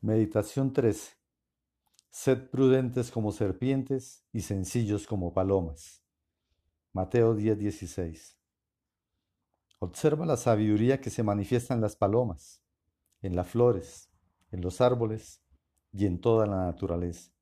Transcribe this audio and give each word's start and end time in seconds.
Meditación 0.00 0.72
13. 0.72 1.14
Sed 2.10 2.48
prudentes 2.50 3.10
como 3.10 3.32
serpientes 3.32 4.24
y 4.32 4.42
sencillos 4.42 5.06
como 5.06 5.32
palomas. 5.34 6.04
Mateo 6.92 7.34
10:16. 7.34 8.36
Observa 9.78 10.26
la 10.26 10.36
sabiduría 10.36 11.00
que 11.00 11.10
se 11.10 11.22
manifiesta 11.22 11.74
en 11.74 11.80
las 11.80 11.96
palomas, 11.96 12.62
en 13.20 13.36
las 13.36 13.48
flores, 13.48 14.10
en 14.52 14.60
los 14.60 14.80
árboles 14.80 15.42
y 15.92 16.06
en 16.06 16.20
toda 16.20 16.46
la 16.46 16.64
naturaleza. 16.66 17.32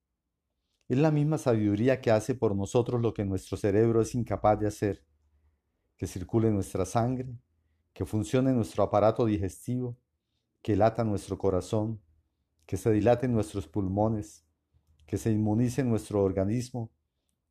Es 0.89 0.99
la 0.99 1.11
misma 1.11 1.39
sabiduría 1.39 2.01
que 2.01 2.11
hace 2.11 2.35
por 2.35 2.57
nosotros 2.57 3.01
lo 3.01 3.15
que 3.15 3.25
nuestro 3.25 3.57
cerebro 3.57 4.01
es 4.01 4.15
incapaz 4.15 4.59
de 4.59 4.67
hacer, 4.67 5.05
que 5.97 6.07
circule 6.07 6.51
nuestra 6.51 6.85
sangre, 6.85 7.37
que 7.93 8.05
funcione 8.05 8.53
nuestro 8.53 8.83
aparato 8.83 9.25
digestivo, 9.25 9.97
que 10.63 10.77
lata 10.77 11.05
nuestro 11.05 11.39
corazón, 11.39 12.01
que 12.67 12.77
se 12.77 12.91
dilaten 12.91 13.33
nuestros 13.33 13.69
pulmones, 13.69 14.45
que 15.07 15.19
se 15.19 15.31
inmunice 15.31 15.85
nuestro 15.85 16.23
organismo 16.23 16.91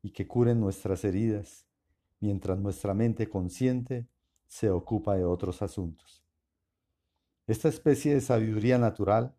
y 0.02 0.10
que 0.10 0.26
curen 0.26 0.60
nuestras 0.60 1.04
heridas, 1.04 1.66
mientras 2.20 2.58
nuestra 2.58 2.92
mente 2.94 3.28
consciente 3.28 4.08
se 4.46 4.70
ocupa 4.70 5.16
de 5.16 5.24
otros 5.24 5.62
asuntos. 5.62 6.24
Esta 7.46 7.68
especie 7.68 8.14
de 8.14 8.20
sabiduría 8.20 8.78
natural 8.78 9.34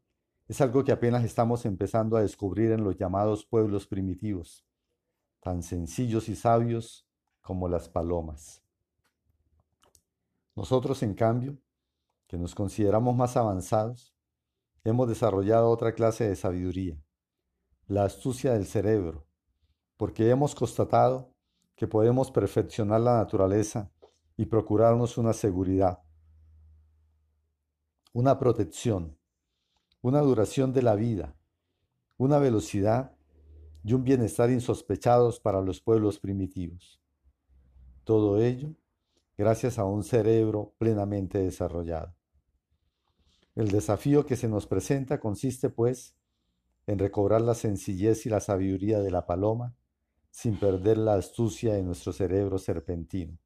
es 0.47 0.61
algo 0.61 0.83
que 0.83 0.91
apenas 0.91 1.23
estamos 1.23 1.65
empezando 1.65 2.17
a 2.17 2.21
descubrir 2.21 2.71
en 2.71 2.83
los 2.83 2.97
llamados 2.97 3.45
pueblos 3.45 3.87
primitivos, 3.87 4.65
tan 5.39 5.63
sencillos 5.63 6.29
y 6.29 6.35
sabios 6.35 7.07
como 7.41 7.67
las 7.67 7.89
palomas. 7.89 8.64
Nosotros, 10.55 11.03
en 11.03 11.13
cambio, 11.13 11.57
que 12.27 12.37
nos 12.37 12.55
consideramos 12.55 13.15
más 13.15 13.35
avanzados, 13.35 14.15
hemos 14.83 15.07
desarrollado 15.07 15.69
otra 15.69 15.93
clase 15.93 16.27
de 16.27 16.35
sabiduría, 16.35 16.97
la 17.87 18.05
astucia 18.05 18.53
del 18.53 18.65
cerebro, 18.65 19.27
porque 19.97 20.29
hemos 20.29 20.55
constatado 20.55 21.33
que 21.75 21.87
podemos 21.87 22.31
perfeccionar 22.31 23.01
la 23.01 23.17
naturaleza 23.17 23.91
y 24.37 24.45
procurarnos 24.45 25.17
una 25.17 25.33
seguridad, 25.33 25.99
una 28.13 28.39
protección, 28.39 29.17
una 30.01 30.21
duración 30.21 30.71
de 30.71 30.81
la 30.83 30.95
vida, 30.95 31.35
una 32.17 32.39
velocidad 32.39 33.13
y 33.83 33.93
un 33.93 34.05
bienestar 34.05 34.49
insospechados 34.49 35.39
para 35.39 35.61
los 35.61 35.81
pueblos 35.81 36.17
primitivos. 36.19 37.01
Todo 38.05 38.41
ello 38.41 38.73
gracias 39.37 39.79
a 39.79 39.85
un 39.85 40.03
cerebro 40.03 40.73
plenamente 40.77 41.39
desarrollado. 41.39 42.15
El 43.55 43.69
desafío 43.69 44.25
que 44.25 44.35
se 44.35 44.47
nos 44.47 44.67
presenta 44.67 45.19
consiste, 45.19 45.69
pues, 45.69 46.15
en 46.87 46.99
recobrar 46.99 47.41
la 47.41 47.55
sencillez 47.55 48.25
y 48.25 48.29
la 48.29 48.39
sabiduría 48.39 48.99
de 48.99 49.11
la 49.11 49.25
paloma 49.25 49.75
sin 50.29 50.59
perder 50.59 50.97
la 50.97 51.13
astucia 51.13 51.73
de 51.73 51.83
nuestro 51.83 52.11
cerebro 52.11 52.57
serpentino. 52.57 53.37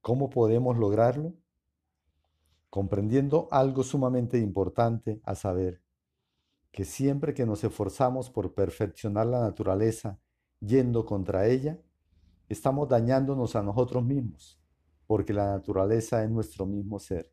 ¿Cómo 0.00 0.30
podemos 0.30 0.78
lograrlo? 0.78 1.34
Comprendiendo 2.70 3.48
algo 3.50 3.82
sumamente 3.82 4.38
importante 4.38 5.20
a 5.24 5.34
saber, 5.34 5.82
que 6.70 6.84
siempre 6.84 7.34
que 7.34 7.46
nos 7.46 7.64
esforzamos 7.64 8.30
por 8.30 8.54
perfeccionar 8.54 9.26
la 9.26 9.40
naturaleza 9.40 10.20
yendo 10.60 11.04
contra 11.04 11.48
ella, 11.48 11.80
estamos 12.48 12.88
dañándonos 12.88 13.56
a 13.56 13.62
nosotros 13.62 14.04
mismos, 14.04 14.60
porque 15.06 15.32
la 15.32 15.50
naturaleza 15.50 16.22
es 16.22 16.30
nuestro 16.30 16.66
mismo 16.66 16.98
ser. 16.98 17.32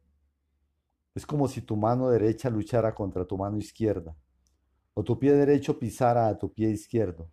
Es 1.16 1.26
como 1.26 1.48
si 1.48 1.62
tu 1.62 1.76
mano 1.76 2.10
derecha 2.10 2.50
luchara 2.50 2.94
contra 2.96 3.26
tu 3.26 3.38
mano 3.38 3.58
izquierda, 3.58 4.16
o 4.94 5.04
tu 5.04 5.20
pie 5.20 5.34
derecho 5.34 5.78
pisara 5.80 6.28
a 6.28 6.38
tu 6.38 6.54
pie 6.54 6.70
izquierdo. 6.70 7.32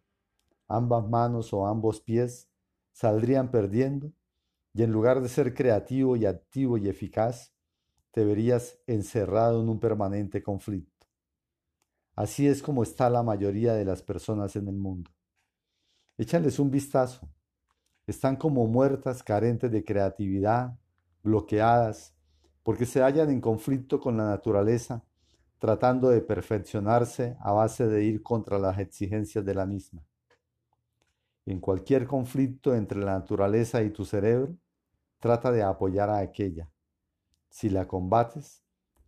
Ambas 0.68 1.08
manos 1.08 1.52
o 1.52 1.66
ambos 1.66 2.00
pies 2.00 2.48
saldrían 2.92 3.50
perdiendo 3.50 4.12
y 4.72 4.82
en 4.82 4.92
lugar 4.92 5.20
de 5.20 5.28
ser 5.28 5.54
creativo 5.54 6.16
y 6.16 6.26
activo 6.26 6.78
y 6.78 6.88
eficaz, 6.88 7.52
te 8.12 8.24
verías 8.24 8.78
encerrado 8.86 9.62
en 9.62 9.68
un 9.68 9.80
permanente 9.80 10.42
conflicto. 10.42 11.06
Así 12.14 12.46
es 12.46 12.62
como 12.62 12.82
está 12.82 13.08
la 13.08 13.22
mayoría 13.22 13.74
de 13.74 13.84
las 13.84 14.02
personas 14.02 14.54
en 14.56 14.68
el 14.68 14.76
mundo. 14.76 15.10
Échales 16.18 16.58
un 16.58 16.70
vistazo. 16.70 17.28
Están 18.06 18.36
como 18.36 18.66
muertas, 18.66 19.22
carentes 19.22 19.70
de 19.70 19.84
creatividad, 19.84 20.78
bloqueadas, 21.22 22.14
porque 22.62 22.86
se 22.86 23.00
hallan 23.02 23.30
en 23.30 23.40
conflicto 23.40 24.00
con 24.00 24.16
la 24.16 24.24
naturaleza, 24.24 25.04
tratando 25.58 26.08
de 26.08 26.20
perfeccionarse 26.20 27.36
a 27.40 27.52
base 27.52 27.86
de 27.86 28.04
ir 28.04 28.22
contra 28.22 28.58
las 28.58 28.78
exigencias 28.78 29.44
de 29.44 29.54
la 29.54 29.66
misma. 29.66 30.02
En 31.46 31.60
cualquier 31.60 32.06
conflicto 32.06 32.74
entre 32.74 33.00
la 33.00 33.18
naturaleza 33.18 33.82
y 33.82 33.90
tu 33.90 34.04
cerebro, 34.04 34.56
trata 35.18 35.52
de 35.52 35.62
apoyar 35.62 36.08
a 36.08 36.18
aquella. 36.18 36.70
Si 37.48 37.68
la 37.68 37.86
combates, 37.86 38.62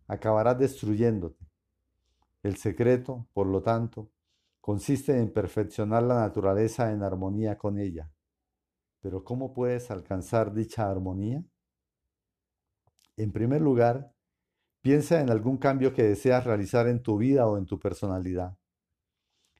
acabarás 0.07 0.59
destruyéndote. 0.59 1.45
El 2.43 2.57
secreto, 2.57 3.25
por 3.33 3.47
lo 3.47 3.61
tanto, 3.61 4.11
consiste 4.61 5.17
en 5.17 5.31
perfeccionar 5.31 6.03
la 6.03 6.15
naturaleza 6.15 6.91
en 6.91 7.01
armonía 7.01 7.57
con 7.57 7.79
ella. 7.79 8.11
Pero 9.03 9.25
¿cómo 9.25 9.53
puedes 9.53 9.91
alcanzar 9.91 10.53
dicha 10.53 10.89
armonía? 10.89 11.43
En 13.17 13.33
primer 13.33 13.61
lugar, 13.61 14.13
piensa 14.81 15.19
en 15.19 15.29
algún 15.29 15.57
cambio 15.57 15.93
que 15.93 16.03
deseas 16.03 16.45
realizar 16.45 16.87
en 16.87 17.03
tu 17.03 17.17
vida 17.17 17.45
o 17.45 17.57
en 17.57 17.65
tu 17.65 17.77
personalidad. 17.77 18.57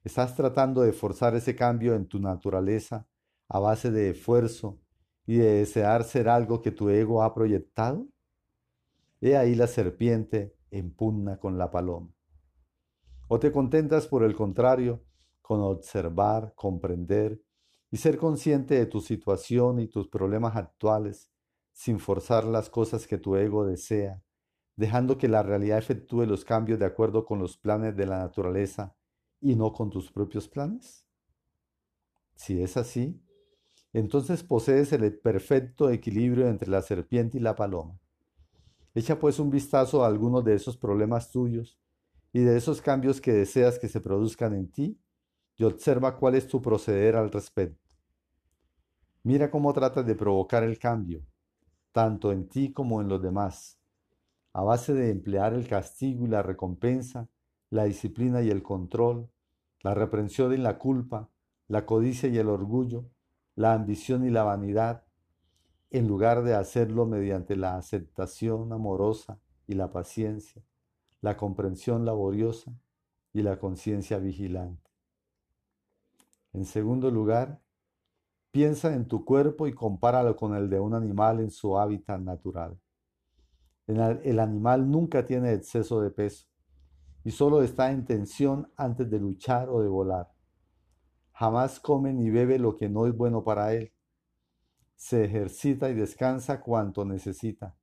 ¿Estás 0.06 0.38
tratando 0.38 0.81
de 0.81 0.94
forzar 0.94 1.36
ese 1.36 1.58
cambio 1.58 1.94
en 1.94 2.08
tu 2.08 2.20
naturaleza 2.20 3.06
a 3.50 3.59
base 3.59 3.92
de 3.92 4.12
esfuerzo 4.12 4.80
y 5.26 5.36
de 5.36 5.56
desear 5.56 6.06
ser 6.06 6.30
algo 6.30 6.62
que 6.62 6.72
tu 6.72 6.88
ego 6.88 7.22
ha 7.22 7.34
proyectado? 7.34 8.08
He 9.20 9.36
ahí 9.36 9.56
la 9.56 9.68
serpiente 9.68 10.56
en 10.72 10.94
pugna 10.96 11.38
con 11.38 11.58
la 11.58 11.70
paloma. 11.70 12.16
¿O 13.28 13.40
te 13.40 13.52
contentas 13.52 14.08
por 14.08 14.24
el 14.24 14.38
contrario 14.38 15.04
con 15.42 15.60
observar, 15.60 16.54
comprender 16.56 17.42
y 17.94 17.98
ser 17.98 18.18
consciente 18.18 18.74
de 18.74 18.88
tu 18.88 19.02
situación 19.02 19.80
y 19.80 19.88
tus 19.88 20.08
problemas 20.08 20.56
actuales 20.56 21.30
sin 21.74 22.00
forzar 22.00 22.44
las 22.44 22.68
cosas 22.68 23.06
que 23.06 23.20
tu 23.20 23.36
ego 23.36 23.68
desea, 23.68 24.20
dejando 24.76 25.20
que 25.20 25.28
la 25.28 25.44
realidad 25.44 25.78
efectúe 25.78 26.26
los 26.26 26.44
cambios 26.44 26.80
de 26.80 26.88
acuerdo 26.88 27.24
con 27.24 27.38
los 27.38 27.56
planes 27.56 27.96
de 27.96 28.08
la 28.08 28.18
naturaleza 28.18 28.96
y 29.40 29.56
no 29.56 29.74
con 29.74 29.92
tus 29.92 30.12
propios 30.12 30.48
planes? 30.48 31.06
Si 32.34 32.59
es 32.64 32.78
así, 32.78 33.22
entonces 33.94 34.42
posees 34.42 34.92
el 34.94 35.20
perfecto 35.20 35.92
equilibrio 35.92 36.48
entre 36.48 36.72
la 36.72 36.81
serpiente 36.81 37.38
y 37.38 37.42
la 37.42 37.56
paloma. 37.56 38.00
Echa 38.96 39.20
pues 39.20 39.38
un 39.38 39.52
vistazo 39.52 40.04
a 40.04 40.08
algunos 40.08 40.44
de 40.44 40.56
esos 40.56 40.78
problemas 40.78 41.30
tuyos 41.30 41.80
y 42.31 42.40
de 42.40 42.58
esos 42.58 42.81
cambios 42.81 43.22
que 43.22 43.34
deseas 43.34 43.78
que 43.78 43.88
se 43.88 44.02
produzcan 44.02 44.56
en 44.56 44.72
ti 44.72 45.00
y 45.58 45.64
observa 45.64 46.18
cuál 46.18 46.34
es 46.34 46.48
tu 46.48 46.60
proceder 46.60 47.16
al 47.16 47.30
respecto. 47.30 47.83
Mira 49.24 49.50
cómo 49.50 49.74
tratas 49.74 50.06
de 50.06 50.16
provocar 50.16 50.64
el 50.64 50.78
cambio 50.78 51.24
tanto 51.94 52.32
en 52.32 52.50
ti 52.50 52.74
como 52.74 53.02
en 53.02 53.08
los 53.08 53.22
demás, 53.22 53.80
a 54.52 54.64
base 54.64 54.94
de 54.94 55.12
emplear 55.12 55.54
el 55.54 55.68
castigo 55.68 56.26
y 56.26 56.28
la 56.28 56.42
recompensa, 56.42 57.30
la 57.70 57.86
disciplina 57.86 58.42
y 58.42 58.50
el 58.50 58.64
control, 58.64 59.30
la 59.82 59.94
reprensión 59.94 60.54
y 60.54 60.58
la 60.58 60.80
culpa, 60.80 61.30
la 61.68 61.86
codicia 61.86 62.28
y 62.30 62.38
el 62.38 62.50
orgullo, 62.50 63.06
la 63.56 63.74
ambición 63.74 64.26
y 64.26 64.32
la 64.32 64.44
vanidad, 64.44 65.04
en 65.92 66.08
lugar 66.08 66.44
de 66.44 66.56
hacerlo 66.56 67.06
mediante 67.06 67.56
la 67.56 67.78
aceptación 67.78 68.74
amorosa 68.74 69.40
y 69.68 69.76
la 69.76 69.92
paciencia, 69.92 70.64
la 71.22 71.38
comprensión 71.38 72.06
laboriosa 72.06 72.74
y 73.34 73.44
la 73.44 73.60
conciencia 73.60 74.18
vigilante. 74.18 74.90
En 76.54 76.66
segundo 76.66 77.12
lugar, 77.12 77.62
Piensa 78.54 78.94
en 78.94 79.08
tu 79.08 79.26
cuerpo 79.26 79.66
y 79.66 79.74
compáralo 79.74 80.36
con 80.36 80.56
el 80.56 80.70
de 80.70 80.80
un 80.80 80.94
animal 80.94 81.40
en 81.40 81.50
su 81.50 81.76
hábitat 81.76 82.22
natural. 82.22 82.80
El 83.88 84.40
animal 84.40 84.92
nunca 84.92 85.26
tiene 85.26 85.54
exceso 85.54 86.00
de 86.02 86.12
peso 86.12 86.46
y 87.24 87.32
solo 87.32 87.64
está 87.64 87.92
en 87.92 88.06
tensión 88.06 88.72
antes 88.76 89.10
de 89.10 89.20
luchar 89.20 89.70
o 89.72 89.82
de 89.82 89.88
volar. 89.88 90.32
Jamás 91.32 91.80
come 91.80 92.14
ni 92.14 92.30
bebe 92.30 92.60
lo 92.60 92.78
que 92.78 92.90
no 92.90 93.08
es 93.08 93.18
bueno 93.18 93.44
para 93.44 93.74
él. 93.74 93.92
Se 94.96 95.26
ejercita 95.26 95.90
y 95.90 95.96
descansa 95.96 96.62
cuanto 96.62 97.06
necesita. 97.06 97.76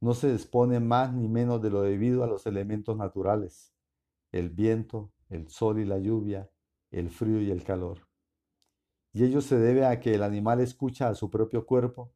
No 0.00 0.14
se 0.14 0.32
dispone 0.32 0.80
más 0.80 1.12
ni 1.12 1.28
menos 1.28 1.60
de 1.60 1.68
lo 1.68 1.82
debido 1.82 2.24
a 2.24 2.26
los 2.26 2.46
elementos 2.46 2.96
naturales, 2.96 3.74
el 4.30 4.48
viento, 4.48 5.12
el 5.28 5.50
sol 5.50 5.80
y 5.80 5.84
la 5.84 5.98
lluvia, 5.98 6.50
el 6.90 7.10
frío 7.10 7.42
y 7.42 7.50
el 7.50 7.62
calor 7.62 8.10
y 9.12 9.24
ello 9.24 9.40
se 9.40 9.58
debe 9.58 9.86
a 9.86 10.00
que 10.00 10.14
el 10.14 10.22
animal 10.22 10.60
escucha 10.60 11.08
a 11.08 11.14
su 11.14 11.30
propio 11.30 11.66
cuerpo 11.66 12.10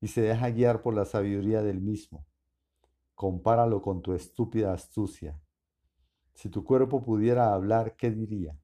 y 0.00 0.08
se 0.08 0.22
deja 0.22 0.50
guiar 0.50 0.82
por 0.82 0.94
la 0.94 1.04
sabiduría 1.04 1.62
del 1.62 1.80
mismo. 1.80 2.24
Compáralo 3.14 3.82
con 3.82 4.00
tu 4.00 4.12
estúpida 4.12 4.72
astucia. 4.72 5.40
Si 6.32 6.48
tu 6.48 6.64
cuerpo 6.64 7.02
pudiera 7.02 7.52
hablar, 7.52 7.96
¿qué 7.96 8.10
diría? 8.10 8.56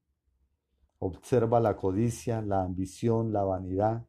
Observa 0.98 1.60
la 1.60 1.76
codicia, 1.76 2.40
la 2.40 2.62
ambición, 2.62 3.32
la 3.32 3.42
vanidad 3.42 4.06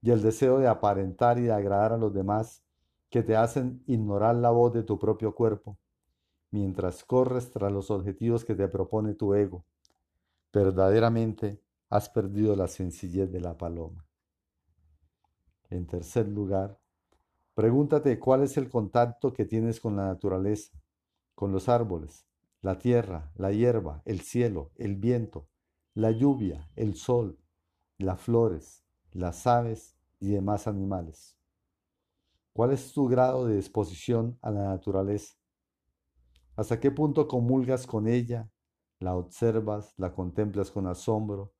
y 0.00 0.10
el 0.10 0.22
deseo 0.22 0.58
de 0.58 0.66
aparentar 0.66 1.38
y 1.38 1.42
de 1.42 1.52
agradar 1.52 1.92
a 1.92 1.98
los 1.98 2.12
demás 2.12 2.64
que 3.10 3.22
te 3.22 3.36
hacen 3.36 3.82
ignorar 3.86 4.34
la 4.36 4.50
voz 4.50 4.72
de 4.72 4.82
tu 4.82 4.98
propio 4.98 5.34
cuerpo 5.34 5.78
mientras 6.54 7.02
corres 7.02 7.50
tras 7.50 7.72
los 7.72 7.90
objetivos 7.90 8.44
que 8.44 8.54
te 8.54 8.68
propone 8.68 9.14
tu 9.14 9.34
ego. 9.34 9.64
Verdaderamente 10.52 11.63
has 11.94 12.08
perdido 12.08 12.56
la 12.56 12.66
sencillez 12.66 13.30
de 13.30 13.38
la 13.38 13.56
paloma. 13.56 14.04
En 15.70 15.86
tercer 15.86 16.26
lugar, 16.26 16.80
pregúntate 17.54 18.18
cuál 18.18 18.42
es 18.42 18.56
el 18.56 18.68
contacto 18.68 19.32
que 19.32 19.44
tienes 19.44 19.78
con 19.78 19.94
la 19.94 20.06
naturaleza, 20.06 20.76
con 21.36 21.52
los 21.52 21.68
árboles, 21.68 22.26
la 22.62 22.80
tierra, 22.80 23.30
la 23.36 23.52
hierba, 23.52 24.02
el 24.06 24.22
cielo, 24.22 24.72
el 24.74 24.96
viento, 24.96 25.46
la 25.94 26.10
lluvia, 26.10 26.68
el 26.74 26.96
sol, 26.96 27.38
las 27.96 28.20
flores, 28.20 28.84
las 29.12 29.46
aves 29.46 29.96
y 30.18 30.30
demás 30.30 30.66
animales. 30.66 31.38
¿Cuál 32.52 32.72
es 32.72 32.92
tu 32.92 33.06
grado 33.06 33.46
de 33.46 33.56
exposición 33.56 34.36
a 34.42 34.50
la 34.50 34.64
naturaleza? 34.64 35.36
¿Hasta 36.56 36.80
qué 36.80 36.90
punto 36.90 37.28
comulgas 37.28 37.86
con 37.86 38.08
ella? 38.08 38.50
La 38.98 39.14
observas, 39.14 39.94
la 39.96 40.12
contemplas 40.12 40.72
con 40.72 40.88
asombro, 40.88 41.54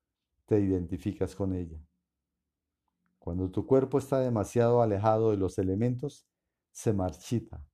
te 0.47 0.61
identificas 0.61 1.35
con 1.35 1.55
ella. 1.55 1.79
Cuando 3.19 3.51
tu 3.51 3.67
cuerpo 3.67 3.99
está 3.99 4.21
demasiado 4.21 4.83
alejado 4.83 5.31
de 5.31 5.39
los 5.39 5.59
elementos, 5.59 6.27
se 6.71 6.93
marchita, 6.93 7.65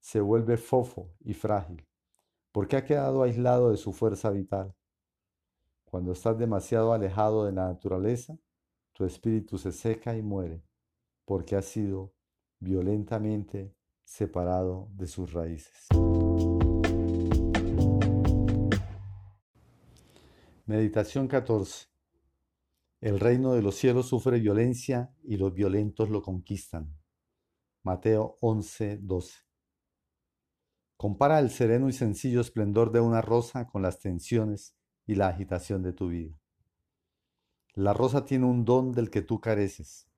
se 0.00 0.20
vuelve 0.20 0.56
fofo 0.56 1.14
y 1.20 1.34
frágil, 1.34 1.86
porque 2.50 2.76
ha 2.76 2.84
quedado 2.84 3.22
aislado 3.22 3.70
de 3.70 3.76
su 3.76 3.92
fuerza 3.92 4.30
vital. 4.30 4.74
Cuando 5.84 6.12
estás 6.12 6.38
demasiado 6.38 6.92
alejado 6.92 7.44
de 7.44 7.52
la 7.52 7.68
naturaleza, 7.68 8.36
tu 8.92 9.04
espíritu 9.04 9.58
se 9.58 9.70
seca 9.70 10.16
y 10.16 10.22
muere, 10.22 10.64
porque 11.24 11.54
ha 11.54 11.62
sido 11.62 12.12
violentamente 12.58 13.72
separado 14.02 14.88
de 14.94 15.06
sus 15.06 15.32
raíces. 15.32 15.86
Meditación 20.66 21.28
14. 21.28 21.97
El 23.00 23.20
reino 23.20 23.52
de 23.52 23.62
los 23.62 23.76
cielos 23.76 24.08
sufre 24.08 24.40
violencia 24.40 25.14
y 25.22 25.36
los 25.36 25.54
violentos 25.54 26.10
lo 26.10 26.20
conquistan. 26.20 26.98
Mateo 27.84 28.36
11, 28.40 28.98
12. 29.00 29.34
Compara 30.96 31.38
el 31.38 31.50
sereno 31.50 31.88
y 31.88 31.92
sencillo 31.92 32.40
esplendor 32.40 32.90
de 32.90 32.98
una 32.98 33.20
rosa 33.20 33.68
con 33.68 33.82
las 33.82 34.00
tensiones 34.00 34.74
y 35.06 35.14
la 35.14 35.28
agitación 35.28 35.80
de 35.84 35.92
tu 35.92 36.08
vida. 36.08 36.36
La 37.74 37.92
rosa 37.92 38.24
tiene 38.24 38.46
un 38.46 38.64
don 38.64 38.90
del 38.90 39.10
que 39.10 39.22
tú 39.22 39.40
careces. 39.40 40.08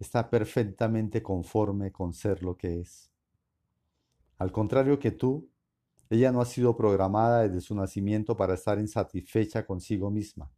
Está 0.00 0.28
perfectamente 0.28 1.22
conforme 1.22 1.92
con 1.92 2.12
ser 2.12 2.42
lo 2.42 2.56
que 2.56 2.80
es. 2.80 3.08
Al 4.36 4.50
contrario 4.50 4.98
que 4.98 5.12
tú, 5.12 5.48
ella 6.10 6.32
no 6.32 6.40
ha 6.40 6.44
sido 6.44 6.76
programada 6.76 7.42
desde 7.42 7.60
su 7.60 7.76
nacimiento 7.76 8.36
para 8.36 8.54
estar 8.54 8.80
insatisfecha 8.80 9.64
consigo 9.64 10.10
misma 10.10 10.50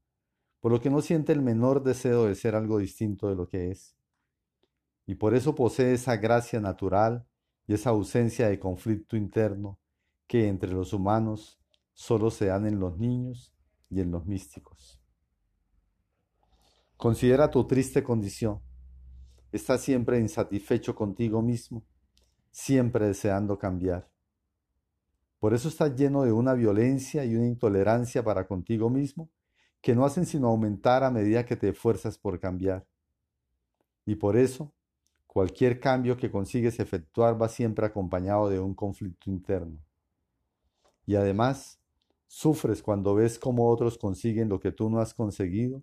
por 0.60 0.72
lo 0.72 0.80
que 0.80 0.90
no 0.90 1.00
siente 1.00 1.32
el 1.32 1.42
menor 1.42 1.82
deseo 1.82 2.24
de 2.24 2.34
ser 2.34 2.54
algo 2.54 2.78
distinto 2.78 3.28
de 3.28 3.36
lo 3.36 3.48
que 3.48 3.70
es. 3.70 3.96
Y 5.06 5.14
por 5.14 5.34
eso 5.34 5.54
posee 5.54 5.94
esa 5.94 6.16
gracia 6.16 6.60
natural 6.60 7.26
y 7.66 7.74
esa 7.74 7.90
ausencia 7.90 8.48
de 8.48 8.58
conflicto 8.58 9.16
interno 9.16 9.78
que 10.26 10.48
entre 10.48 10.72
los 10.72 10.92
humanos 10.92 11.60
solo 11.94 12.30
se 12.30 12.46
dan 12.46 12.66
en 12.66 12.80
los 12.80 12.98
niños 12.98 13.54
y 13.88 14.00
en 14.00 14.10
los 14.10 14.26
místicos. 14.26 15.00
Considera 16.96 17.50
tu 17.50 17.66
triste 17.66 18.02
condición. 18.02 18.60
Estás 19.52 19.80
siempre 19.82 20.18
insatisfecho 20.18 20.94
contigo 20.94 21.40
mismo, 21.40 21.84
siempre 22.50 23.06
deseando 23.06 23.58
cambiar. 23.58 24.10
Por 25.38 25.54
eso 25.54 25.68
estás 25.68 25.94
lleno 25.94 26.24
de 26.24 26.32
una 26.32 26.54
violencia 26.54 27.24
y 27.24 27.36
una 27.36 27.46
intolerancia 27.46 28.24
para 28.24 28.46
contigo 28.46 28.90
mismo 28.90 29.30
que 29.80 29.94
no 29.94 30.04
hacen 30.04 30.26
sino 30.26 30.48
aumentar 30.48 31.04
a 31.04 31.10
medida 31.10 31.46
que 31.46 31.56
te 31.56 31.68
esfuerzas 31.68 32.18
por 32.18 32.40
cambiar. 32.40 32.86
Y 34.04 34.16
por 34.16 34.36
eso, 34.36 34.72
cualquier 35.26 35.80
cambio 35.80 36.16
que 36.16 36.30
consigues 36.30 36.80
efectuar 36.80 37.40
va 37.40 37.48
siempre 37.48 37.86
acompañado 37.86 38.48
de 38.48 38.58
un 38.58 38.74
conflicto 38.74 39.30
interno. 39.30 39.78
Y 41.06 41.14
además, 41.14 41.78
sufres 42.26 42.82
cuando 42.82 43.14
ves 43.14 43.38
cómo 43.38 43.68
otros 43.70 43.98
consiguen 43.98 44.48
lo 44.48 44.60
que 44.60 44.72
tú 44.72 44.90
no 44.90 45.00
has 45.00 45.14
conseguido 45.14 45.82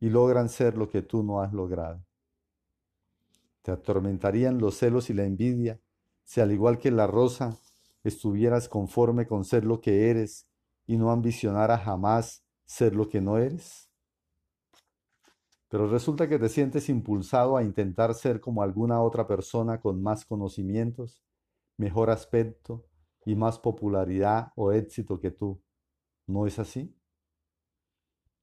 y 0.00 0.10
logran 0.10 0.48
ser 0.48 0.76
lo 0.76 0.88
que 0.88 1.02
tú 1.02 1.22
no 1.22 1.40
has 1.40 1.52
logrado. 1.52 2.04
Te 3.62 3.72
atormentarían 3.72 4.58
los 4.58 4.76
celos 4.76 5.10
y 5.10 5.14
la 5.14 5.24
envidia 5.24 5.80
si 6.24 6.40
al 6.40 6.52
igual 6.52 6.78
que 6.78 6.90
la 6.90 7.06
rosa 7.06 7.56
estuvieras 8.02 8.68
conforme 8.68 9.26
con 9.26 9.44
ser 9.44 9.64
lo 9.64 9.80
que 9.80 10.10
eres 10.10 10.46
y 10.86 10.96
no 10.96 11.10
ambicionara 11.10 11.78
jamás 11.78 12.45
ser 12.66 12.94
lo 12.94 13.08
que 13.08 13.20
no 13.20 13.38
eres? 13.38 13.90
Pero 15.68 15.88
resulta 15.88 16.28
que 16.28 16.38
te 16.38 16.48
sientes 16.48 16.88
impulsado 16.88 17.56
a 17.56 17.64
intentar 17.64 18.14
ser 18.14 18.40
como 18.40 18.62
alguna 18.62 19.02
otra 19.02 19.26
persona 19.26 19.80
con 19.80 20.02
más 20.02 20.24
conocimientos, 20.24 21.22
mejor 21.76 22.10
aspecto 22.10 22.86
y 23.24 23.34
más 23.34 23.58
popularidad 23.58 24.52
o 24.54 24.72
éxito 24.72 25.18
que 25.18 25.30
tú. 25.30 25.60
¿No 26.26 26.46
es 26.46 26.58
así? 26.58 26.96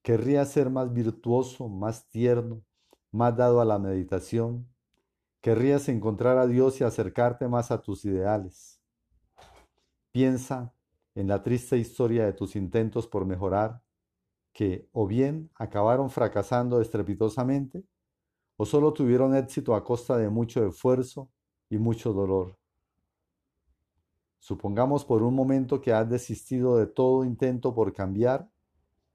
Querrías 0.01 0.49
ser 0.49 0.69
más 0.69 0.91
virtuoso, 0.91 1.69
más 1.69 2.09
tierno, 2.09 2.61
más 3.11 3.37
dado 3.37 3.61
a 3.61 3.65
la 3.65 3.79
meditación. 3.79 4.67
Querrías 5.39 5.87
encontrar 5.87 6.37
a 6.37 6.47
Dios 6.47 6.81
y 6.81 6.83
acercarte 6.83 7.47
más 7.47 7.71
a 7.71 7.81
tus 7.81 8.03
ideales. 8.03 8.81
Piensa 10.11 10.73
en 11.15 11.27
la 11.27 11.41
triste 11.41 11.77
historia 11.77 12.25
de 12.25 12.33
tus 12.33 12.55
intentos 12.55 13.07
por 13.07 13.25
mejorar 13.25 13.81
que 14.53 14.87
o 14.93 15.07
bien 15.07 15.49
acabaron 15.55 16.09
fracasando 16.09 16.79
estrepitosamente, 16.79 17.83
o 18.55 18.65
solo 18.65 18.93
tuvieron 18.93 19.35
éxito 19.35 19.75
a 19.75 19.83
costa 19.83 20.15
de 20.17 20.29
mucho 20.29 20.65
esfuerzo 20.65 21.29
y 21.69 21.77
mucho 21.77 22.13
dolor. 22.13 22.57
Supongamos 24.39 25.05
por 25.05 25.23
un 25.23 25.33
momento 25.33 25.81
que 25.81 25.91
has 25.91 26.07
desistido 26.09 26.77
de 26.77 26.85
todo 26.85 27.23
intento 27.25 27.73
por 27.73 27.93
cambiar 27.93 28.49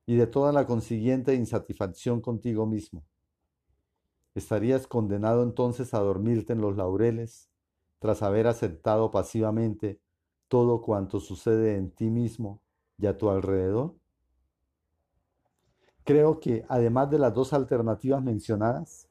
y 0.06 0.16
de 0.16 0.26
toda 0.26 0.52
la 0.52 0.66
consiguiente 0.66 1.34
insatisfacción 1.34 2.20
contigo 2.20 2.66
mismo. 2.66 3.04
¿Estarías 4.34 4.86
condenado 4.86 5.42
entonces 5.42 5.94
a 5.94 5.98
dormirte 5.98 6.54
en 6.54 6.60
los 6.60 6.76
laureles 6.76 7.50
tras 7.98 8.22
haber 8.22 8.46
aceptado 8.46 9.10
pasivamente 9.10 10.00
todo 10.48 10.80
cuanto 10.80 11.20
sucede 11.20 11.76
en 11.76 11.90
ti 11.90 12.10
mismo 12.10 12.62
y 12.96 13.06
a 13.06 13.18
tu 13.18 13.28
alrededor? 13.28 13.94
Creo 16.08 16.40
que 16.40 16.64
además 16.70 17.10
de 17.10 17.18
las 17.18 17.34
dos 17.34 17.52
alternativas 17.52 18.22
mencionadas, 18.22 19.10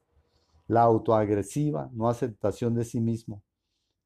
la 0.66 0.82
autoagresiva, 0.82 1.92
no 1.94 2.10
aceptación 2.10 2.74
de 2.74 2.86
sí 2.86 3.00
mismo, 3.00 3.44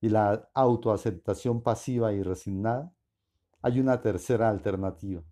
y 0.02 0.10
la 0.10 0.50
autoaceptación 0.54 1.62
pasiva 1.62 2.12
y 2.12 2.22
resignada, 2.22 2.94
hay 3.62 3.80
una 3.80 4.02
tercera 4.02 4.50
alternativa, 4.50 5.24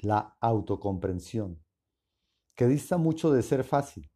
la 0.00 0.36
autocomprensión, 0.40 1.62
que 2.56 2.66
dista 2.66 2.96
mucho 2.96 3.30
de 3.30 3.44
ser 3.44 3.62
fácil, 3.62 4.10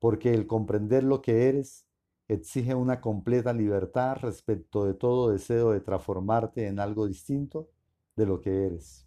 porque 0.00 0.34
el 0.34 0.48
comprender 0.48 1.04
lo 1.04 1.22
que 1.22 1.48
eres 1.48 1.86
exige 2.26 2.74
una 2.74 3.00
completa 3.00 3.52
libertad 3.52 4.16
respecto 4.16 4.86
de 4.86 4.94
todo 4.94 5.30
deseo 5.30 5.70
de 5.70 5.80
transformarte 5.80 6.66
en 6.66 6.80
algo 6.80 7.06
distinto 7.06 7.70
de 8.16 8.26
lo 8.26 8.40
que 8.40 8.66
eres. 8.66 9.06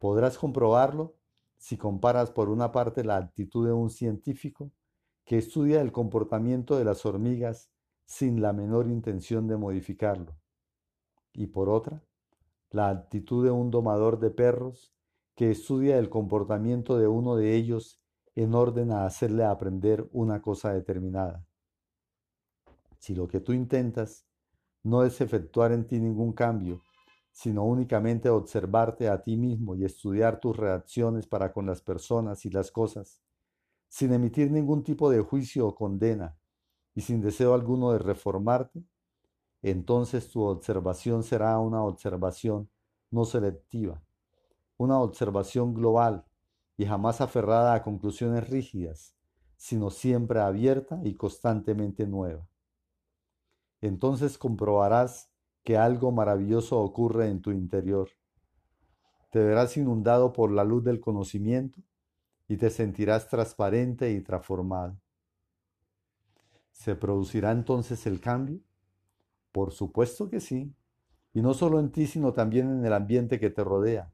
Podrás 0.00 0.36
comprobarlo 0.36 1.17
si 1.58 1.76
comparas 1.76 2.30
por 2.30 2.48
una 2.48 2.72
parte 2.72 3.04
la 3.04 3.16
actitud 3.16 3.66
de 3.66 3.72
un 3.72 3.90
científico 3.90 4.72
que 5.24 5.36
estudia 5.36 5.82
el 5.82 5.92
comportamiento 5.92 6.78
de 6.78 6.84
las 6.84 7.04
hormigas 7.04 7.70
sin 8.06 8.40
la 8.40 8.52
menor 8.52 8.86
intención 8.86 9.46
de 9.46 9.58
modificarlo, 9.58 10.38
y 11.34 11.48
por 11.48 11.68
otra, 11.68 12.02
la 12.70 12.88
actitud 12.88 13.44
de 13.44 13.50
un 13.50 13.70
domador 13.70 14.18
de 14.18 14.30
perros 14.30 14.94
que 15.34 15.50
estudia 15.50 15.98
el 15.98 16.08
comportamiento 16.08 16.98
de 16.98 17.06
uno 17.06 17.36
de 17.36 17.54
ellos 17.54 18.00
en 18.34 18.54
orden 18.54 18.90
a 18.90 19.04
hacerle 19.04 19.44
aprender 19.44 20.08
una 20.12 20.40
cosa 20.40 20.72
determinada. 20.72 21.44
Si 22.98 23.14
lo 23.14 23.28
que 23.28 23.40
tú 23.40 23.52
intentas 23.52 24.26
no 24.82 25.04
es 25.04 25.20
efectuar 25.20 25.72
en 25.72 25.86
ti 25.86 26.00
ningún 26.00 26.32
cambio, 26.32 26.82
sino 27.38 27.62
únicamente 27.62 28.28
observarte 28.30 29.08
a 29.08 29.22
ti 29.22 29.36
mismo 29.36 29.76
y 29.76 29.84
estudiar 29.84 30.40
tus 30.40 30.56
reacciones 30.56 31.28
para 31.28 31.52
con 31.52 31.66
las 31.66 31.80
personas 31.80 32.44
y 32.44 32.50
las 32.50 32.72
cosas, 32.72 33.20
sin 33.86 34.12
emitir 34.12 34.50
ningún 34.50 34.82
tipo 34.82 35.08
de 35.08 35.20
juicio 35.20 35.68
o 35.68 35.74
condena, 35.76 36.36
y 36.96 37.02
sin 37.02 37.20
deseo 37.20 37.54
alguno 37.54 37.92
de 37.92 38.00
reformarte, 38.00 38.82
entonces 39.62 40.28
tu 40.32 40.42
observación 40.42 41.22
será 41.22 41.60
una 41.60 41.84
observación 41.84 42.68
no 43.08 43.24
selectiva, 43.24 44.02
una 44.76 44.98
observación 44.98 45.74
global 45.74 46.24
y 46.76 46.86
jamás 46.86 47.20
aferrada 47.20 47.74
a 47.74 47.84
conclusiones 47.84 48.50
rígidas, 48.50 49.14
sino 49.56 49.90
siempre 49.90 50.40
abierta 50.40 50.98
y 51.04 51.14
constantemente 51.14 52.04
nueva. 52.04 52.48
Entonces 53.80 54.38
comprobarás 54.38 55.27
que 55.68 55.76
algo 55.76 56.10
maravilloso 56.12 56.80
ocurre 56.80 57.28
en 57.28 57.42
tu 57.42 57.50
interior. 57.50 58.08
Te 59.30 59.38
verás 59.38 59.76
inundado 59.76 60.32
por 60.32 60.50
la 60.50 60.64
luz 60.64 60.82
del 60.82 60.98
conocimiento 60.98 61.82
y 62.48 62.56
te 62.56 62.70
sentirás 62.70 63.28
transparente 63.28 64.10
y 64.12 64.22
transformado. 64.22 64.98
¿Se 66.72 66.96
producirá 66.96 67.52
entonces 67.52 68.06
el 68.06 68.18
cambio? 68.18 68.60
Por 69.52 69.70
supuesto 69.70 70.30
que 70.30 70.40
sí, 70.40 70.74
y 71.34 71.42
no 71.42 71.52
solo 71.52 71.80
en 71.80 71.92
ti, 71.92 72.06
sino 72.06 72.32
también 72.32 72.70
en 72.70 72.86
el 72.86 72.94
ambiente 72.94 73.38
que 73.38 73.50
te 73.50 73.62
rodea. 73.62 74.10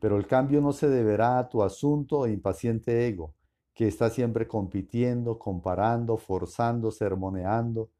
Pero 0.00 0.16
el 0.16 0.26
cambio 0.26 0.62
no 0.62 0.72
se 0.72 0.88
deberá 0.88 1.38
a 1.38 1.50
tu 1.50 1.62
asunto 1.62 2.24
e 2.24 2.32
impaciente 2.32 3.06
ego, 3.06 3.34
que 3.74 3.88
está 3.88 4.08
siempre 4.08 4.48
compitiendo, 4.48 5.38
comparando, 5.38 6.16
forzando, 6.16 6.90
sermoneando 6.90 7.90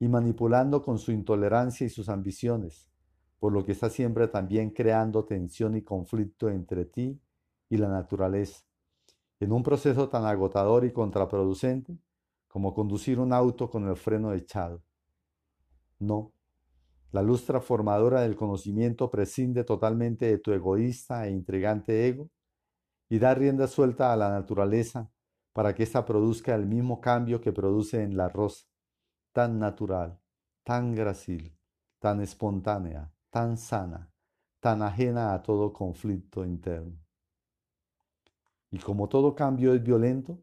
y 0.00 0.08
manipulando 0.08 0.82
con 0.82 0.98
su 0.98 1.12
intolerancia 1.12 1.86
y 1.86 1.90
sus 1.90 2.08
ambiciones, 2.08 2.90
por 3.38 3.52
lo 3.52 3.64
que 3.64 3.72
está 3.72 3.90
siempre 3.90 4.26
también 4.28 4.70
creando 4.70 5.24
tensión 5.26 5.76
y 5.76 5.82
conflicto 5.82 6.48
entre 6.48 6.86
ti 6.86 7.20
y 7.68 7.76
la 7.76 7.88
naturaleza, 7.88 8.64
en 9.38 9.52
un 9.52 9.62
proceso 9.62 10.08
tan 10.08 10.24
agotador 10.24 10.84
y 10.86 10.92
contraproducente 10.92 11.98
como 12.48 12.74
conducir 12.74 13.20
un 13.20 13.32
auto 13.32 13.70
con 13.70 13.86
el 13.86 13.96
freno 13.96 14.32
echado. 14.32 14.82
No, 15.98 16.32
la 17.12 17.22
luz 17.22 17.44
transformadora 17.44 18.22
del 18.22 18.36
conocimiento 18.36 19.10
prescinde 19.10 19.64
totalmente 19.64 20.26
de 20.26 20.38
tu 20.38 20.52
egoísta 20.52 21.26
e 21.26 21.30
intrigante 21.30 22.08
ego 22.08 22.30
y 23.08 23.18
da 23.18 23.34
rienda 23.34 23.66
suelta 23.66 24.12
a 24.12 24.16
la 24.16 24.30
naturaleza 24.30 25.10
para 25.52 25.74
que 25.74 25.82
ésta 25.82 26.04
produzca 26.06 26.54
el 26.54 26.66
mismo 26.66 27.00
cambio 27.00 27.40
que 27.40 27.52
produce 27.52 28.02
en 28.02 28.16
la 28.16 28.28
rosa, 28.28 28.69
tan 29.32 29.58
natural, 29.58 30.20
tan 30.62 30.94
gracil, 30.94 31.56
tan 31.98 32.20
espontánea, 32.20 33.12
tan 33.30 33.56
sana, 33.56 34.12
tan 34.60 34.82
ajena 34.82 35.34
a 35.34 35.42
todo 35.42 35.72
conflicto 35.72 36.44
interno. 36.44 36.98
Y 38.70 38.78
como 38.78 39.08
todo 39.08 39.34
cambio 39.34 39.74
es 39.74 39.82
violento, 39.82 40.38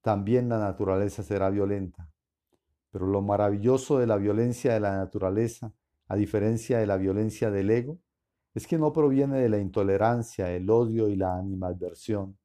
también 0.00 0.48
la 0.48 0.58
naturaleza 0.58 1.22
será 1.22 1.50
violenta. 1.50 2.10
Pero 2.90 3.06
lo 3.06 3.22
maravilloso 3.22 3.98
de 3.98 4.06
la 4.06 4.16
violencia 4.16 4.74
de 4.74 4.80
la 4.80 4.96
naturaleza 4.96 5.72
a 6.10 6.16
diferencia 6.16 6.80
de 6.80 6.88
la 6.88 6.96
violencia 6.96 7.52
del 7.52 7.70
ego, 7.70 8.00
es 8.52 8.66
que 8.66 8.76
no 8.76 8.92
proviene 8.92 9.38
de 9.38 9.48
la 9.48 9.58
intolerancia, 9.58 10.50
el 10.50 10.68
odio 10.68 11.08
y 11.08 11.14
la 11.14 11.36
animadversión. 11.36 12.36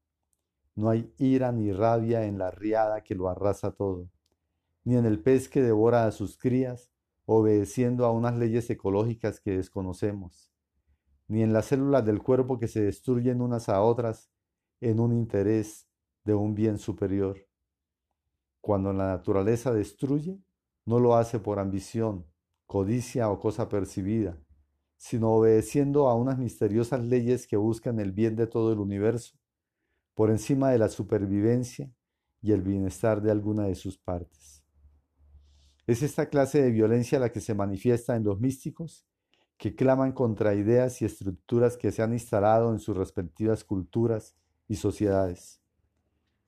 No 0.76 0.92
hay 0.92 1.12
ira 1.18 1.52
ni 1.52 1.74
rabia 1.74 2.26
en 2.26 2.38
la 2.38 2.52
riada 2.52 3.02
que 3.02 3.16
lo 3.16 3.28
arrasa 3.28 3.72
todo, 3.72 4.08
ni 4.86 4.96
en 4.96 5.06
el 5.06 5.20
pez 5.20 5.50
que 5.50 5.62
devora 5.62 6.06
a 6.06 6.12
sus 6.12 6.38
crías, 6.38 6.92
obedeciendo 7.26 8.06
a 8.06 8.12
unas 8.12 8.38
leyes 8.38 8.70
ecológicas 8.70 9.40
que 9.40 9.58
desconocemos, 9.58 10.54
ni 11.28 11.42
en 11.42 11.54
las 11.54 11.66
células 11.66 12.06
del 12.06 12.22
cuerpo 12.22 12.60
que 12.60 12.68
se 12.68 12.84
destruyen 12.84 13.42
unas 13.42 13.68
a 13.68 13.82
otras 13.82 14.30
en 14.80 15.00
un 15.00 15.12
interés 15.12 15.88
de 16.24 16.36
un 16.36 16.54
bien 16.54 16.78
superior. 16.78 17.48
Cuando 18.62 18.94
la 18.94 19.08
naturaleza 19.08 19.74
destruye, 19.74 20.40
no 20.86 21.00
lo 21.00 21.16
hace 21.16 21.40
por 21.40 21.58
ambición, 21.58 22.28
codicia 22.68 23.30
o 23.30 23.40
cosa 23.40 23.68
percibida, 23.70 24.40
sino 24.98 25.32
obedeciendo 25.32 26.08
a 26.08 26.16
unas 26.16 26.38
misteriosas 26.38 27.04
leyes 27.04 27.48
que 27.48 27.58
buscan 27.58 28.00
el 28.00 28.12
bien 28.12 28.36
de 28.36 28.46
todo 28.46 28.72
el 28.72 28.80
universo, 28.80 29.38
por 30.14 30.30
encima 30.30 30.70
de 30.70 30.78
la 30.78 30.90
supervivencia 30.90 31.92
y 32.42 32.52
el 32.52 32.62
bienestar 32.62 33.22
de 33.22 33.32
alguna 33.32 33.66
de 33.66 33.76
sus 33.76 33.98
partes. 33.98 34.55
Es 35.88 36.02
esta 36.02 36.30
clase 36.30 36.62
de 36.62 36.72
violencia 36.72 37.20
la 37.20 37.32
que 37.32 37.42
se 37.42 37.54
manifiesta 37.54 38.16
en 38.16 38.24
los 38.24 38.40
místicos, 38.40 39.06
que 39.58 39.76
claman 39.76 40.14
contra 40.14 40.56
ideas 40.56 41.02
y 41.02 41.06
estructuras 41.06 41.78
que 41.78 41.92
se 41.92 42.02
han 42.02 42.14
instalado 42.14 42.72
en 42.72 42.80
sus 42.80 42.98
respectivas 42.98 43.64
culturas 43.64 44.36
y 44.68 44.78
sociedades. 44.78 45.62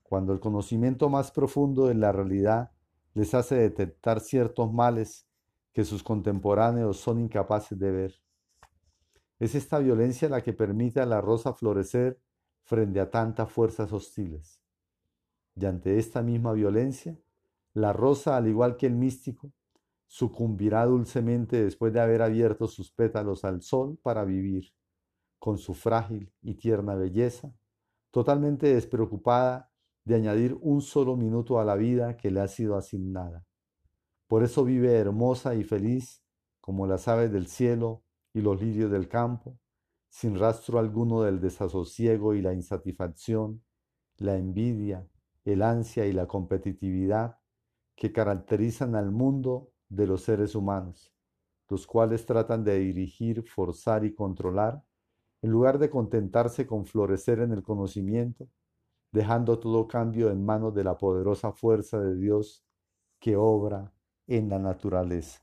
Cuando 0.02 0.32
el 0.32 0.40
conocimiento 0.40 1.08
más 1.08 1.30
profundo 1.30 1.86
de 1.86 1.94
la 1.94 2.12
realidad 2.12 2.72
les 3.14 3.34
hace 3.34 3.54
detectar 3.54 4.20
ciertos 4.20 4.72
males 4.72 5.26
que 5.72 5.84
sus 5.84 6.02
contemporáneos 6.02 6.98
son 6.98 7.20
incapaces 7.20 7.78
de 7.78 7.90
ver. 7.90 8.14
Es 9.38 9.54
esta 9.54 9.78
violencia 9.78 10.28
la 10.28 10.42
que 10.42 10.52
permite 10.52 11.00
a 11.00 11.06
la 11.06 11.20
rosa 11.20 11.54
florecer 11.54 12.20
frente 12.64 13.00
a 13.00 13.10
tantas 13.10 13.50
fuerzas 13.50 13.92
hostiles. 13.92 14.60
Y 15.54 15.64
ante 15.64 15.98
esta 15.98 16.22
misma 16.22 16.52
violencia, 16.52 17.18
la 17.74 17.92
rosa, 17.92 18.36
al 18.36 18.48
igual 18.48 18.76
que 18.76 18.86
el 18.86 18.94
místico, 18.94 19.52
sucumbirá 20.06 20.86
dulcemente 20.86 21.62
después 21.62 21.92
de 21.92 22.00
haber 22.00 22.22
abierto 22.22 22.66
sus 22.66 22.90
pétalos 22.90 23.44
al 23.44 23.62
sol 23.62 23.98
para 24.02 24.24
vivir, 24.24 24.72
con 25.38 25.58
su 25.58 25.74
frágil 25.74 26.32
y 26.42 26.54
tierna 26.54 26.94
belleza, 26.94 27.54
totalmente 28.10 28.74
despreocupada 28.74 29.70
de 30.04 30.14
añadir 30.14 30.56
un 30.60 30.80
solo 30.80 31.16
minuto 31.16 31.60
a 31.60 31.64
la 31.64 31.76
vida 31.76 32.16
que 32.16 32.30
le 32.30 32.40
ha 32.40 32.48
sido 32.48 32.76
asignada. 32.76 33.44
Por 34.26 34.42
eso 34.42 34.64
vive 34.64 34.94
hermosa 34.94 35.54
y 35.54 35.64
feliz 35.64 36.22
como 36.60 36.86
las 36.86 37.08
aves 37.08 37.30
del 37.30 37.46
cielo 37.46 38.02
y 38.32 38.40
los 38.40 38.60
lirios 38.60 38.90
del 38.90 39.08
campo, 39.08 39.58
sin 40.08 40.38
rastro 40.38 40.78
alguno 40.78 41.22
del 41.22 41.40
desasosiego 41.40 42.34
y 42.34 42.42
la 42.42 42.54
insatisfacción, 42.54 43.62
la 44.16 44.36
envidia, 44.36 45.06
el 45.44 45.62
ansia 45.62 46.06
y 46.06 46.12
la 46.12 46.26
competitividad 46.26 47.37
que 47.98 48.12
caracterizan 48.12 48.94
al 48.94 49.10
mundo 49.10 49.72
de 49.88 50.06
los 50.06 50.22
seres 50.22 50.54
humanos, 50.54 51.12
los 51.68 51.86
cuales 51.86 52.24
tratan 52.24 52.62
de 52.62 52.78
dirigir, 52.78 53.42
forzar 53.42 54.04
y 54.04 54.14
controlar, 54.14 54.84
en 55.42 55.50
lugar 55.50 55.78
de 55.78 55.90
contentarse 55.90 56.66
con 56.66 56.86
florecer 56.86 57.40
en 57.40 57.52
el 57.52 57.62
conocimiento, 57.62 58.48
dejando 59.10 59.58
todo 59.58 59.88
cambio 59.88 60.30
en 60.30 60.44
manos 60.44 60.74
de 60.74 60.84
la 60.84 60.96
poderosa 60.96 61.52
fuerza 61.52 61.98
de 62.00 62.14
Dios 62.16 62.64
que 63.18 63.36
obra 63.36 63.92
en 64.28 64.48
la 64.48 64.60
naturaleza. 64.60 65.40